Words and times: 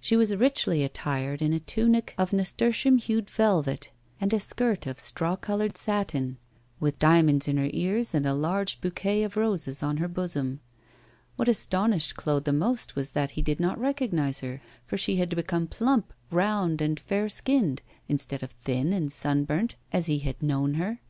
She 0.00 0.16
was 0.16 0.34
richly 0.34 0.82
attired 0.84 1.42
in 1.42 1.52
a 1.52 1.60
tunic 1.60 2.14
of 2.16 2.32
nasturtium 2.32 2.96
hued 2.96 3.28
velvet 3.28 3.90
and 4.18 4.32
a 4.32 4.40
skirt 4.40 4.86
of 4.86 4.98
straw 4.98 5.36
coloured 5.36 5.76
satin, 5.76 6.38
with 6.80 6.98
diamonds 6.98 7.46
in 7.46 7.58
her 7.58 7.68
ears 7.74 8.14
and 8.14 8.24
a 8.24 8.32
large 8.32 8.80
bouquet 8.80 9.22
of 9.22 9.36
roses 9.36 9.82
on 9.82 9.98
her 9.98 10.08
bosom. 10.08 10.60
What 11.36 11.46
astonished 11.46 12.16
Claude 12.16 12.46
the 12.46 12.54
most 12.54 12.96
was 12.96 13.10
that 13.10 13.32
he 13.32 13.42
did 13.42 13.60
not 13.60 13.78
recognise 13.78 14.40
her, 14.40 14.62
for 14.86 14.96
she 14.96 15.16
had 15.16 15.36
become 15.36 15.66
plump, 15.66 16.14
round, 16.30 16.80
and 16.80 16.98
fair 16.98 17.28
skinned, 17.28 17.82
instead 18.08 18.42
of 18.42 18.52
thin 18.52 18.94
and 18.94 19.12
sunburnt 19.12 19.74
as 19.92 20.06
he 20.06 20.20
had 20.20 20.42
known 20.42 20.72
her. 20.80 21.02